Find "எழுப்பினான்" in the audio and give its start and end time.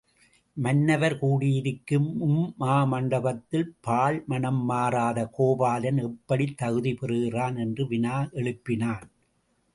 8.33-9.07